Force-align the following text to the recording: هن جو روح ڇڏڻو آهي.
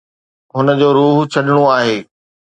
هن 0.53 0.65
جو 0.79 0.89
روح 0.97 1.17
ڇڏڻو 1.33 1.63
آهي. 1.77 1.95